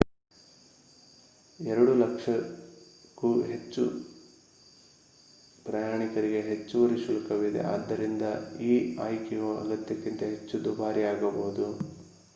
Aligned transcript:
2 1.59 1.97
ಕ್ಕೂ 3.09 3.29
ಹೆಚ್ಚು 3.41 3.83
ಪ್ರಯಾಣಿಕರಿಗೆ 5.65 6.41
ಹೆಚ್ಚುವರಿ 6.49 6.97
ಶುಲ್ಕವಿದೆ 7.05 7.61
ಆದ್ದರಿಂದ 7.67 8.23
ಈ 8.63 8.73
ಆಯ್ಕೆಯು 8.99 9.51
ಅಗತ್ಯಕ್ಕಿಂತ 9.59 10.23
ಹೆಚ್ಚು 10.31 10.63
ದುಬಾರಿಯಾಗಬಹುದು 10.65 11.67